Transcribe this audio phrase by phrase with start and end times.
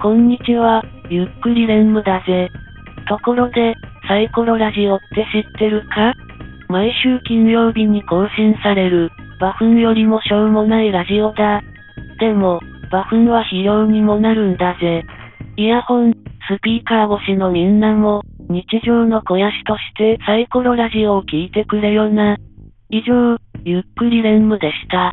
[0.00, 2.50] こんにちは、ゆっくりレンムだぜ。
[3.08, 3.74] ところで、
[4.06, 6.14] サイコロラジオって知ってるか？
[6.68, 11.62] 毎週金曜日に更新される、バフンよりもしょうもないラジオだ。
[12.20, 12.60] でも、
[12.92, 15.02] バフンは肥料にもなるんだぜ。
[15.56, 22.36] イヤホン、スピーカー越しのみんなも、日常の肥やしとしてサイコロラジオを聞いてくれよな。
[22.90, 25.12] 以上、ゆっくりレンムでした。